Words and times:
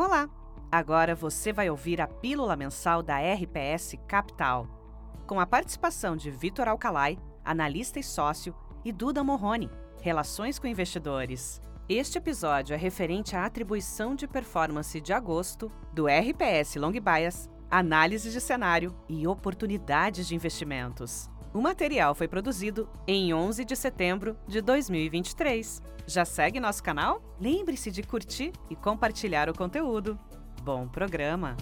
Olá! 0.00 0.30
Agora 0.70 1.12
você 1.12 1.52
vai 1.52 1.68
ouvir 1.68 2.00
a 2.00 2.06
pílula 2.06 2.54
mensal 2.54 3.02
da 3.02 3.18
RPS 3.18 3.96
Capital, 4.06 4.68
com 5.26 5.40
a 5.40 5.44
participação 5.44 6.16
de 6.16 6.30
Vitor 6.30 6.68
Alcalai, 6.68 7.18
analista 7.44 7.98
e 7.98 8.02
sócio, 8.04 8.54
e 8.84 8.92
Duda 8.92 9.24
Morrone, 9.24 9.68
Relações 10.00 10.56
com 10.56 10.68
Investidores. 10.68 11.60
Este 11.88 12.16
episódio 12.16 12.74
é 12.74 12.76
referente 12.76 13.34
à 13.34 13.44
atribuição 13.44 14.14
de 14.14 14.28
performance 14.28 15.00
de 15.00 15.12
agosto 15.12 15.68
do 15.92 16.06
RPS 16.06 16.76
Long 16.76 16.92
Bias, 16.92 17.50
análise 17.68 18.30
de 18.30 18.40
cenário 18.40 18.94
e 19.08 19.26
oportunidades 19.26 20.28
de 20.28 20.34
investimentos. 20.36 21.28
O 21.58 21.60
material 21.60 22.14
foi 22.14 22.28
produzido 22.28 22.88
em 23.04 23.34
11 23.34 23.64
de 23.64 23.74
setembro 23.74 24.38
de 24.46 24.60
2023. 24.60 25.82
Já 26.06 26.24
segue 26.24 26.60
nosso 26.60 26.80
canal? 26.84 27.20
Lembre-se 27.40 27.90
de 27.90 28.00
curtir 28.00 28.52
e 28.70 28.76
compartilhar 28.76 29.50
o 29.50 29.58
conteúdo. 29.58 30.16
Bom 30.62 30.86
programa! 30.86 31.56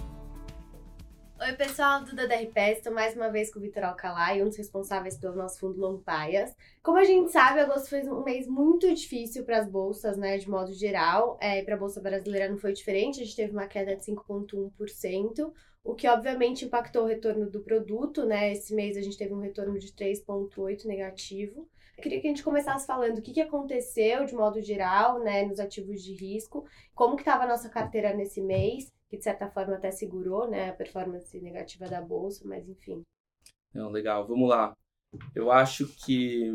Oi, 1.47 1.53
pessoal, 1.53 2.03
Duda 2.03 2.27
da 2.27 2.35
RPS, 2.35 2.79
estou 2.79 2.91
mais 2.91 3.15
uma 3.15 3.29
vez 3.29 3.49
com 3.49 3.57
o 3.57 3.61
Vitor 3.61 3.85
Alcalá, 3.85 4.33
um 4.33 4.49
dos 4.49 4.57
responsáveis 4.57 5.17
pelo 5.17 5.33
nosso 5.33 5.61
fundo 5.61 5.79
Long 5.79 6.03
Bias. 6.05 6.53
Como 6.83 6.97
a 6.97 7.05
gente 7.05 7.31
sabe, 7.31 7.61
agosto 7.61 7.87
foi 7.87 8.01
um 8.01 8.21
mês 8.21 8.45
muito 8.49 8.93
difícil 8.93 9.45
para 9.45 9.59
as 9.59 9.69
bolsas, 9.69 10.17
né, 10.17 10.37
de 10.37 10.49
modo 10.49 10.73
geral. 10.73 11.37
É, 11.39 11.63
para 11.63 11.75
a 11.75 11.77
Bolsa 11.77 12.01
Brasileira 12.01 12.49
não 12.49 12.57
foi 12.57 12.73
diferente, 12.73 13.21
a 13.21 13.23
gente 13.23 13.37
teve 13.37 13.53
uma 13.53 13.65
queda 13.65 13.95
de 13.95 14.03
5,1%, 14.03 15.53
o 15.85 15.95
que 15.95 16.05
obviamente 16.09 16.65
impactou 16.65 17.03
o 17.03 17.07
retorno 17.07 17.49
do 17.49 17.61
produto, 17.61 18.25
né? 18.25 18.51
Esse 18.51 18.75
mês 18.75 18.97
a 18.97 19.01
gente 19.01 19.17
teve 19.17 19.33
um 19.33 19.39
retorno 19.39 19.79
de 19.79 19.93
3,8% 19.93 20.83
negativo. 20.83 21.65
Eu 21.97 22.03
queria 22.03 22.19
que 22.19 22.27
a 22.27 22.29
gente 22.29 22.43
começasse 22.43 22.85
falando 22.85 23.19
o 23.19 23.21
que, 23.21 23.31
que 23.31 23.41
aconteceu 23.41 24.25
de 24.25 24.35
modo 24.35 24.61
geral, 24.61 25.19
né, 25.19 25.45
nos 25.45 25.61
ativos 25.61 26.03
de 26.03 26.13
risco, 26.13 26.65
como 26.93 27.15
que 27.15 27.21
estava 27.21 27.45
a 27.45 27.47
nossa 27.47 27.69
carteira 27.69 28.13
nesse 28.13 28.41
mês, 28.41 28.91
que 29.09 29.17
de 29.17 29.23
certa 29.23 29.49
forma 29.49 29.75
até 29.75 29.91
segurou, 29.91 30.49
né, 30.49 30.69
a 30.69 30.73
performance 30.73 31.39
negativa 31.39 31.87
da 31.87 32.01
bolsa, 32.01 32.47
mas 32.47 32.67
enfim. 32.67 33.03
Não, 33.73 33.89
legal, 33.89 34.27
vamos 34.27 34.49
lá. 34.49 34.75
Eu 35.33 35.51
acho 35.51 35.87
que 36.05 36.51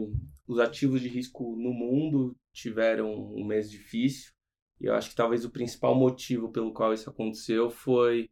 os 0.46 0.58
ativos 0.58 1.00
de 1.00 1.08
risco 1.08 1.56
no 1.56 1.72
mundo 1.72 2.36
tiveram 2.52 3.12
um 3.12 3.44
mês 3.44 3.70
difícil, 3.70 4.32
e 4.80 4.86
eu 4.86 4.94
acho 4.94 5.10
que 5.10 5.16
talvez 5.16 5.44
o 5.44 5.50
principal 5.50 5.94
motivo 5.94 6.50
pelo 6.50 6.72
qual 6.72 6.92
isso 6.92 7.08
aconteceu 7.08 7.70
foi 7.70 8.28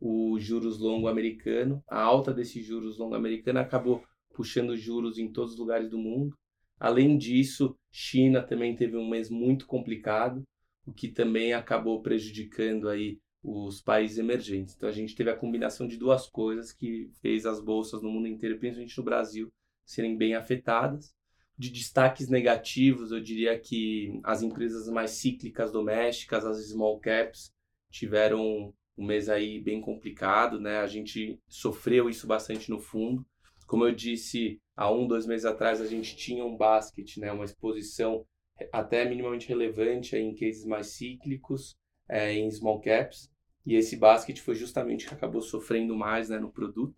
o 0.00 0.38
juros 0.38 0.78
longo 0.78 1.08
americano. 1.08 1.82
A 1.88 2.00
alta 2.00 2.32
desse 2.32 2.62
juros 2.62 2.98
longo 2.98 3.14
americano 3.14 3.58
acabou 3.58 4.04
puxando 4.34 4.76
juros 4.76 5.18
em 5.18 5.32
todos 5.32 5.54
os 5.54 5.58
lugares 5.58 5.88
do 5.88 5.98
mundo. 5.98 6.36
Além 6.78 7.16
disso, 7.16 7.74
China 7.90 8.42
também 8.42 8.76
teve 8.76 8.96
um 8.96 9.08
mês 9.08 9.30
muito 9.30 9.66
complicado, 9.66 10.42
o 10.84 10.92
que 10.92 11.08
também 11.08 11.54
acabou 11.54 12.02
prejudicando 12.02 12.88
aí 12.88 13.18
os 13.44 13.82
países 13.82 14.16
emergentes. 14.16 14.74
Então 14.74 14.88
a 14.88 14.92
gente 14.92 15.14
teve 15.14 15.30
a 15.30 15.36
combinação 15.36 15.86
de 15.86 15.98
duas 15.98 16.26
coisas 16.26 16.72
que 16.72 17.10
fez 17.20 17.44
as 17.44 17.60
bolsas 17.60 18.02
no 18.02 18.10
mundo 18.10 18.26
inteiro, 18.26 18.58
principalmente 18.58 18.96
no 18.96 19.04
Brasil, 19.04 19.52
serem 19.84 20.16
bem 20.16 20.34
afetadas. 20.34 21.12
De 21.56 21.70
destaques 21.70 22.28
negativos, 22.28 23.12
eu 23.12 23.20
diria 23.20 23.56
que 23.58 24.18
as 24.24 24.42
empresas 24.42 24.88
mais 24.88 25.10
cíclicas 25.10 25.70
domésticas, 25.70 26.44
as 26.46 26.70
small 26.70 26.98
caps, 26.98 27.52
tiveram 27.90 28.72
um 28.96 29.04
mês 29.04 29.28
aí 29.28 29.60
bem 29.60 29.80
complicado, 29.80 30.58
né? 30.58 30.78
A 30.78 30.86
gente 30.86 31.38
sofreu 31.46 32.08
isso 32.08 32.26
bastante 32.26 32.70
no 32.70 32.80
fundo. 32.80 33.24
Como 33.66 33.84
eu 33.84 33.94
disse, 33.94 34.58
há 34.74 34.90
um, 34.90 35.06
dois 35.06 35.26
meses 35.26 35.44
atrás 35.44 35.80
a 35.80 35.86
gente 35.86 36.16
tinha 36.16 36.44
um 36.44 36.56
basket, 36.56 37.18
né? 37.18 37.30
Uma 37.30 37.44
exposição 37.44 38.26
até 38.72 39.04
minimamente 39.04 39.48
relevante 39.48 40.16
em 40.16 40.34
cases 40.34 40.64
mais 40.64 40.88
cíclicos, 40.88 41.76
é, 42.08 42.32
em 42.32 42.50
small 42.50 42.80
caps. 42.80 43.30
E 43.66 43.74
esse 43.74 43.96
basket 43.96 44.38
foi 44.40 44.54
justamente 44.54 45.06
que 45.06 45.14
acabou 45.14 45.40
sofrendo 45.40 45.96
mais 45.96 46.28
né, 46.28 46.38
no 46.38 46.50
produto. 46.50 46.94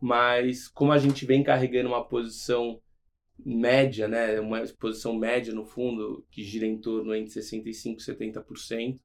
Mas 0.00 0.68
como 0.68 0.92
a 0.92 0.98
gente 0.98 1.24
vem 1.24 1.42
carregando 1.42 1.88
uma 1.88 2.04
posição 2.04 2.80
média, 3.44 4.08
né, 4.08 4.40
uma 4.40 4.62
exposição 4.62 5.14
média 5.14 5.52
no 5.52 5.64
fundo, 5.64 6.24
que 6.30 6.42
gira 6.42 6.66
em 6.66 6.78
torno 6.78 7.14
entre 7.14 7.32
65% 7.32 7.96
e 7.98 8.02
70%, 8.02 9.00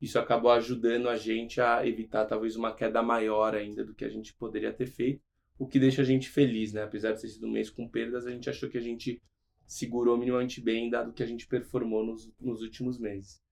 isso 0.00 0.18
acabou 0.18 0.50
ajudando 0.52 1.08
a 1.08 1.16
gente 1.16 1.60
a 1.60 1.86
evitar 1.86 2.24
talvez 2.24 2.56
uma 2.56 2.74
queda 2.74 3.02
maior 3.02 3.54
ainda 3.54 3.84
do 3.84 3.94
que 3.94 4.04
a 4.04 4.08
gente 4.08 4.32
poderia 4.34 4.72
ter 4.72 4.86
feito, 4.86 5.20
o 5.58 5.66
que 5.66 5.78
deixa 5.78 6.00
a 6.00 6.04
gente 6.04 6.30
feliz, 6.30 6.72
né? 6.72 6.82
Apesar 6.82 7.12
de 7.12 7.20
ter 7.20 7.28
sido 7.28 7.46
um 7.46 7.50
mês 7.50 7.68
com 7.68 7.86
perdas, 7.86 8.26
a 8.26 8.30
gente 8.30 8.48
achou 8.48 8.70
que 8.70 8.78
a 8.78 8.80
gente 8.80 9.20
segurou 9.66 10.16
minimamente 10.16 10.58
bem, 10.60 10.88
dado 10.88 11.12
que 11.12 11.22
a 11.22 11.26
gente 11.26 11.46
performou 11.46 12.04
nos, 12.04 12.32
nos 12.40 12.62
últimos 12.62 12.98
meses. 12.98 13.42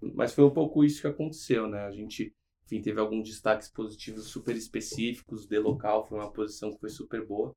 Mas 0.00 0.34
foi 0.34 0.44
um 0.44 0.50
pouco 0.50 0.84
isso 0.84 1.00
que 1.00 1.06
aconteceu, 1.06 1.66
né? 1.66 1.80
A 1.86 1.90
gente, 1.90 2.34
enfim, 2.64 2.82
teve 2.82 3.00
alguns 3.00 3.28
destaques 3.28 3.68
positivos 3.68 4.26
super 4.26 4.56
específicos, 4.56 5.46
de 5.46 5.58
local 5.58 6.06
foi 6.06 6.18
uma 6.18 6.32
posição 6.32 6.72
que 6.72 6.80
foi 6.80 6.90
super 6.90 7.26
boa. 7.26 7.54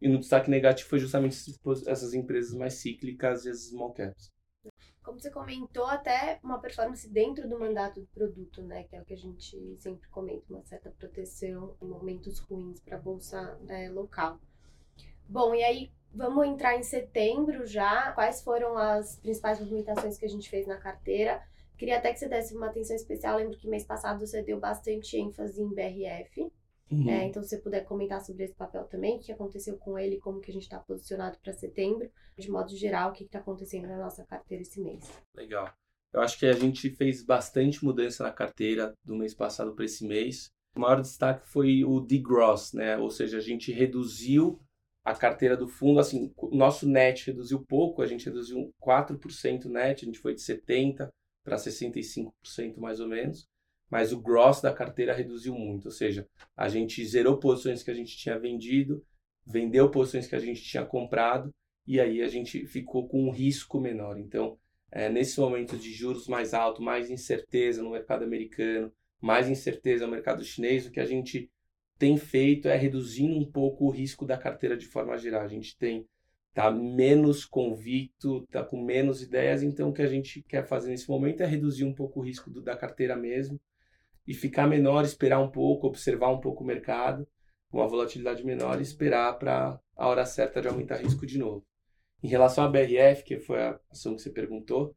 E 0.00 0.08
no 0.08 0.18
destaque 0.18 0.50
negativo 0.50 0.88
foi 0.88 0.98
justamente 0.98 1.36
essas 1.86 2.14
empresas 2.14 2.54
mais 2.54 2.74
cíclicas 2.74 3.44
e 3.44 3.50
as 3.50 3.68
small 3.68 3.92
caps 3.92 4.32
como 5.02 5.18
você 5.18 5.30
comentou, 5.30 5.84
até 5.86 6.38
uma 6.42 6.60
performance 6.60 7.08
dentro 7.08 7.48
do 7.48 7.58
mandato 7.58 8.00
do 8.00 8.06
produto, 8.08 8.62
né? 8.62 8.84
Que 8.84 8.96
é 8.96 9.00
o 9.00 9.04
que 9.04 9.14
a 9.14 9.18
gente 9.18 9.76
sempre 9.78 10.08
comenta, 10.08 10.44
uma 10.48 10.64
certa 10.64 10.90
proteção 10.90 11.76
em 11.82 11.86
momentos 11.86 12.38
ruins 12.38 12.80
para 12.80 12.96
a 12.96 13.00
bolsa 13.00 13.58
é, 13.68 13.90
local. 13.90 14.38
Bom, 15.28 15.54
e 15.54 15.62
aí 15.62 15.92
vamos 16.14 16.46
entrar 16.46 16.76
em 16.76 16.82
setembro 16.82 17.66
já. 17.66 18.12
Quais 18.12 18.42
foram 18.42 18.78
as 18.78 19.16
principais 19.16 19.58
movimentações 19.58 20.16
que 20.16 20.24
a 20.24 20.28
gente 20.28 20.48
fez 20.48 20.66
na 20.66 20.76
carteira? 20.76 21.42
Queria 21.82 21.98
até 21.98 22.12
que 22.12 22.20
você 22.20 22.28
desse 22.28 22.54
uma 22.54 22.68
atenção 22.68 22.94
especial. 22.94 23.38
lembro 23.38 23.58
que 23.58 23.66
mês 23.66 23.84
passado 23.84 24.24
você 24.24 24.40
deu 24.40 24.60
bastante 24.60 25.16
ênfase 25.16 25.60
em 25.60 25.68
BRF. 25.68 26.48
Uhum. 26.88 27.10
É, 27.10 27.24
então, 27.24 27.42
se 27.42 27.48
você 27.48 27.58
puder 27.58 27.84
comentar 27.84 28.20
sobre 28.20 28.44
esse 28.44 28.54
papel 28.54 28.84
também, 28.84 29.16
o 29.16 29.18
que 29.18 29.32
aconteceu 29.32 29.76
com 29.78 29.98
ele, 29.98 30.20
como 30.20 30.40
que 30.40 30.52
a 30.52 30.54
gente 30.54 30.62
está 30.62 30.78
posicionado 30.78 31.38
para 31.42 31.52
setembro, 31.52 32.08
de 32.38 32.48
modo 32.48 32.70
geral, 32.76 33.10
o 33.10 33.12
que 33.12 33.24
está 33.24 33.40
acontecendo 33.40 33.88
na 33.88 33.98
nossa 33.98 34.24
carteira 34.24 34.62
esse 34.62 34.80
mês. 34.80 35.02
Legal. 35.34 35.74
Eu 36.12 36.20
acho 36.20 36.38
que 36.38 36.46
a 36.46 36.52
gente 36.52 36.88
fez 36.90 37.20
bastante 37.24 37.84
mudança 37.84 38.22
na 38.22 38.30
carteira 38.30 38.94
do 39.04 39.16
mês 39.16 39.34
passado 39.34 39.74
para 39.74 39.84
esse 39.84 40.06
mês. 40.06 40.52
O 40.76 40.80
maior 40.80 41.00
destaque 41.00 41.48
foi 41.48 41.82
o 41.82 41.98
degross, 41.98 42.74
né? 42.74 42.96
Ou 42.96 43.10
seja, 43.10 43.38
a 43.38 43.42
gente 43.42 43.72
reduziu 43.72 44.60
a 45.04 45.16
carteira 45.16 45.56
do 45.56 45.66
fundo, 45.66 45.98
assim, 45.98 46.32
o 46.36 46.54
nosso 46.54 46.88
net 46.88 47.26
reduziu 47.26 47.60
pouco, 47.68 48.02
a 48.02 48.06
gente 48.06 48.26
reduziu 48.26 48.72
4% 48.80 49.64
net, 49.64 50.04
a 50.04 50.06
gente 50.06 50.20
foi 50.20 50.32
de 50.32 50.42
70 50.42 51.12
para 51.42 51.56
65% 51.56 52.78
mais 52.78 53.00
ou 53.00 53.08
menos 53.08 53.50
mas 53.92 54.10
o 54.10 54.18
gross 54.18 54.62
da 54.62 54.72
carteira 54.72 55.12
reduziu 55.12 55.54
muito, 55.54 55.84
ou 55.84 55.90
seja, 55.90 56.26
a 56.56 56.66
gente 56.66 57.04
zerou 57.04 57.36
posições 57.36 57.82
que 57.82 57.90
a 57.90 57.94
gente 57.94 58.16
tinha 58.16 58.38
vendido, 58.38 59.04
vendeu 59.46 59.90
posições 59.90 60.26
que 60.26 60.34
a 60.34 60.38
gente 60.38 60.62
tinha 60.62 60.82
comprado 60.82 61.54
e 61.86 62.00
aí 62.00 62.22
a 62.22 62.28
gente 62.28 62.64
ficou 62.64 63.06
com 63.06 63.28
um 63.28 63.30
risco 63.30 63.78
menor. 63.78 64.18
Então, 64.18 64.58
é, 64.90 65.10
nesse 65.10 65.38
momento 65.38 65.76
de 65.76 65.92
juros 65.92 66.26
mais 66.26 66.54
alto, 66.54 66.80
mais 66.80 67.10
incerteza 67.10 67.82
no 67.82 67.90
mercado 67.90 68.24
americano, 68.24 68.90
mais 69.20 69.46
incerteza 69.46 70.06
no 70.06 70.12
mercado 70.12 70.42
chinês, 70.42 70.86
o 70.86 70.90
que 70.90 70.98
a 71.00 71.04
gente 71.04 71.50
tem 71.98 72.16
feito 72.16 72.68
é 72.68 72.76
reduzindo 72.76 73.38
um 73.38 73.44
pouco 73.44 73.84
o 73.84 73.90
risco 73.90 74.24
da 74.24 74.38
carteira 74.38 74.74
de 74.74 74.86
forma 74.86 75.18
geral. 75.18 75.42
A 75.42 75.48
gente 75.48 75.76
tem 75.76 76.08
tá 76.54 76.70
menos 76.70 77.44
convicto, 77.44 78.46
tá 78.48 78.62
com 78.62 78.82
menos 78.82 79.22
ideias, 79.22 79.62
então 79.62 79.88
o 79.88 79.92
que 79.92 80.02
a 80.02 80.06
gente 80.06 80.42
quer 80.42 80.66
fazer 80.66 80.90
nesse 80.90 81.08
momento 81.08 81.42
é 81.42 81.46
reduzir 81.46 81.84
um 81.84 81.94
pouco 81.94 82.20
o 82.20 82.22
risco 82.22 82.50
do, 82.50 82.60
da 82.60 82.76
carteira 82.76 83.16
mesmo 83.16 83.60
e 84.26 84.34
ficar 84.34 84.66
menor, 84.66 85.04
esperar 85.04 85.40
um 85.40 85.50
pouco, 85.50 85.86
observar 85.86 86.28
um 86.28 86.40
pouco 86.40 86.62
o 86.62 86.66
mercado, 86.66 87.26
uma 87.72 87.88
volatilidade 87.88 88.44
menor 88.44 88.78
e 88.78 88.82
esperar 88.82 89.38
para 89.38 89.80
a 89.96 90.08
hora 90.08 90.26
certa 90.26 90.60
de 90.60 90.68
aumentar 90.68 90.96
risco 90.96 91.26
de 91.26 91.38
novo. 91.38 91.64
Em 92.22 92.28
relação 92.28 92.64
à 92.64 92.68
BRF, 92.68 93.24
que 93.24 93.40
foi 93.40 93.60
a 93.60 93.80
ação 93.90 94.14
que 94.14 94.22
você 94.22 94.30
perguntou, 94.30 94.94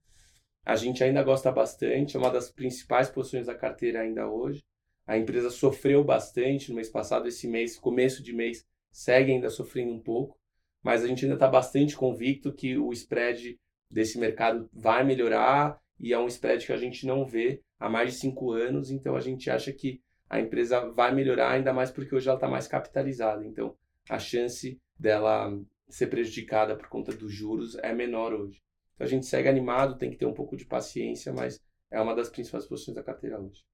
a 0.63 0.75
gente 0.75 1.03
ainda 1.03 1.23
gosta 1.23 1.51
bastante, 1.51 2.15
é 2.15 2.19
uma 2.19 2.29
das 2.29 2.51
principais 2.51 3.09
posições 3.09 3.47
da 3.47 3.55
carteira 3.55 4.01
ainda 4.01 4.27
hoje. 4.27 4.63
A 5.07 5.17
empresa 5.17 5.49
sofreu 5.49 6.03
bastante 6.03 6.69
no 6.69 6.75
mês 6.75 6.89
passado, 6.89 7.27
esse 7.27 7.47
mês, 7.47 7.77
começo 7.77 8.21
de 8.21 8.33
mês, 8.33 8.65
segue 8.91 9.31
ainda 9.31 9.49
sofrendo 9.49 9.93
um 9.93 10.01
pouco, 10.01 10.37
mas 10.85 11.03
a 11.03 11.07
gente 11.07 11.25
ainda 11.25 11.33
está 11.33 11.47
bastante 11.47 11.97
convicto 11.97 12.53
que 12.53 12.77
o 12.77 12.93
spread 12.93 13.59
desse 13.89 14.19
mercado 14.19 14.69
vai 14.71 15.03
melhorar 15.03 15.81
e 15.99 16.13
é 16.13 16.19
um 16.19 16.27
spread 16.27 16.63
que 16.63 16.71
a 16.71 16.77
gente 16.77 17.07
não 17.07 17.25
vê 17.25 17.63
há 17.79 17.89
mais 17.89 18.13
de 18.13 18.19
cinco 18.19 18.51
anos, 18.51 18.91
então 18.91 19.15
a 19.15 19.19
gente 19.19 19.49
acha 19.49 19.73
que 19.73 19.99
a 20.29 20.39
empresa 20.39 20.87
vai 20.91 21.11
melhorar, 21.11 21.53
ainda 21.53 21.73
mais 21.73 21.89
porque 21.89 22.13
hoje 22.13 22.27
ela 22.27 22.37
está 22.37 22.47
mais 22.47 22.67
capitalizada. 22.67 23.43
Então, 23.43 23.75
a 24.07 24.19
chance 24.19 24.79
dela 24.95 25.59
ser 25.89 26.05
prejudicada 26.05 26.77
por 26.77 26.87
conta 26.87 27.11
dos 27.11 27.33
juros 27.33 27.75
é 27.79 27.91
menor 27.91 28.33
hoje. 28.33 28.61
Então, 28.93 29.07
a 29.07 29.09
gente 29.09 29.25
segue 29.25 29.49
animado, 29.49 29.97
tem 29.97 30.11
que 30.11 30.17
ter 30.17 30.27
um 30.27 30.35
pouco 30.35 30.55
de 30.55 30.65
paciência, 30.65 31.33
mas 31.33 31.59
é 31.89 31.99
uma 31.99 32.13
das 32.13 32.29
principais 32.29 32.67
posições 32.67 32.93
da 32.93 33.01
carteira 33.01 33.41
hoje. 33.41 33.65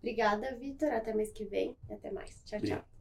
Obrigada, 0.00 0.56
Vitor. 0.56 0.90
Até 0.90 1.14
mês 1.14 1.30
que 1.30 1.44
vem 1.44 1.76
e 1.88 1.92
até 1.92 2.10
mais. 2.10 2.42
Tchau, 2.44 2.60
tchau. 2.60 2.93